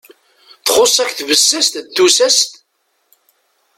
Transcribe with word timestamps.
Txus-ak 0.65 1.11
tbessast 1.13 1.73
d 1.85 1.87
tsusat? 1.87 2.39